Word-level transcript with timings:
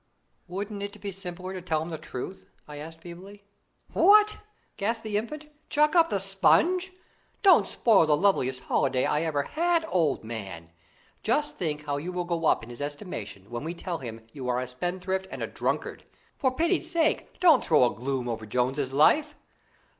"Wouldn't 0.47 0.81
it 0.81 0.99
be 0.99 1.11
simpler 1.11 1.53
to 1.53 1.61
tell 1.61 1.83
him 1.83 1.91
the 1.91 1.97
truth?" 1.99 2.47
I 2.67 2.77
asked 2.77 3.01
feebly. 3.01 3.43
"What!" 3.93 4.39
gasped 4.75 5.03
the 5.03 5.15
Infant, 5.15 5.45
"chuck 5.69 5.95
up 5.95 6.09
the 6.09 6.17
sponge? 6.19 6.91
Don't 7.43 7.67
spoil 7.67 8.07
the 8.07 8.17
loveliest 8.17 8.61
holiday 8.61 9.05
I 9.05 9.21
ever 9.21 9.43
had, 9.43 9.85
old 9.89 10.23
man. 10.23 10.71
Just 11.21 11.57
think 11.57 11.85
how 11.85 11.97
you 11.97 12.11
will 12.11 12.25
go 12.25 12.47
up 12.47 12.63
in 12.63 12.71
his 12.71 12.81
estimation, 12.81 13.51
when 13.51 13.63
we 13.63 13.75
tell 13.75 13.99
him 13.99 14.25
you 14.33 14.47
are 14.49 14.59
a 14.59 14.67
spendthrift 14.67 15.27
and 15.29 15.43
a 15.43 15.45
drunkard! 15.45 16.03
For 16.35 16.49
pity's 16.49 16.89
sake, 16.89 17.39
don't 17.39 17.63
throw 17.63 17.83
a 17.85 17.93
gloom 17.93 18.27
over 18.27 18.47
Jones's 18.47 18.93
life." 18.93 19.35